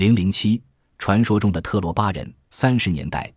[0.00, 0.62] 零零七，
[0.96, 2.34] 传说中的特洛巴人。
[2.48, 3.30] 三十年代，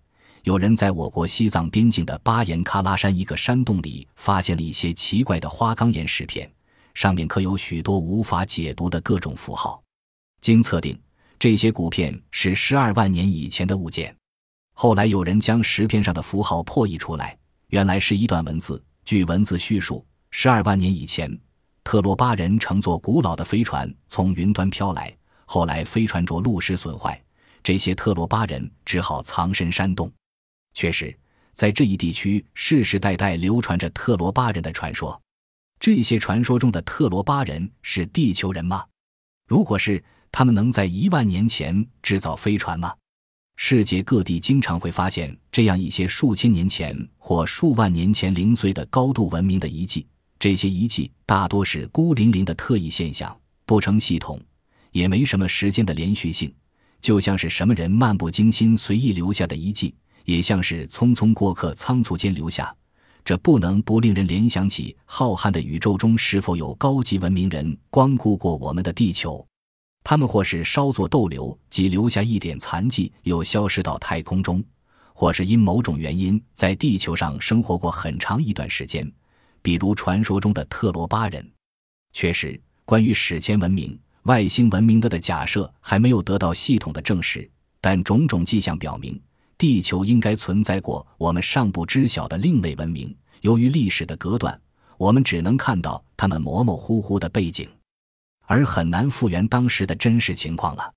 [0.44, 6.50] 有人在我国西藏边境的巴颜喀拉山一个山洞里发现了一些奇怪的花岗岩石片，
[6.94, 9.84] 上面刻有许多无法解读的各种符号。
[10.40, 10.98] 经测定，
[11.38, 14.16] 这些骨片是十二万年以前的物件。
[14.72, 17.38] 后来有人将石片上的符号破译出来，
[17.72, 18.82] 原来是一段文字。
[19.04, 21.38] 据文字叙述，十二万年以前，
[21.84, 25.14] 特洛巴人乘坐古老的飞船从云端飘来，
[25.46, 27.22] 后来飞船着陆时损坏，
[27.64, 30.12] 这些特罗巴人只好藏身山洞。
[30.74, 31.16] 确实，
[31.54, 35.20] 在这一地区世世代代流传着特罗巴人的传说。
[35.80, 38.86] 这些传说中的特罗巴人是地球人吗？
[39.48, 42.94] 如果是，他们能在一万年前制造飞船吗？
[43.56, 50.08] 世界各地经常会发现这样一些数千年前或数万年前零碎的高度文明的遗迹。
[50.40, 54.40] 这些遗迹大多是孤零零的特异现象，不成系统，
[54.94, 56.54] 也没什么时间的连续性，
[57.02, 59.94] 就像是什么人漫不经心随意留下的遗迹，
[60.24, 62.74] 也像是匆匆过客仓促间留下。
[63.26, 69.46] 这不能不令人联想起浩瀚的宇宙中是否有高级文明人光顾过我们的地球。
[70.04, 74.62] 他们或是稍作逗留，即留下一点残迹，又消失到太空中；
[75.14, 79.10] 或是因某种原因在地球上生活过很长一段时间，
[79.62, 81.50] 比如传说中的特罗巴人。
[82.12, 87.50] 确实，关于史前文明、外星文明的的假设还没有得到系统的证实，
[87.82, 89.20] 但种种迹象表明，
[89.58, 93.14] 地球应该存在过我们尚不知晓的另类文明。
[93.42, 94.58] 由于历史的隔断，
[94.98, 97.68] 我们只能看到他们模模糊糊的背景。
[98.46, 100.94] 而很难复原当时的真实情况了。